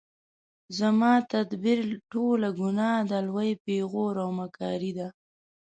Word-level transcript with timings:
زما 0.77 1.13
تدبیر 1.31 1.79
ټوله 2.11 2.49
ګناه 2.59 2.97
ده 3.09 3.19
لوی 3.27 3.51
پیغور 3.65 4.15
او 4.23 4.29
مکاري 4.39 4.91
ده 4.97 5.07